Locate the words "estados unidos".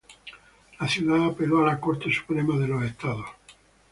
2.83-3.35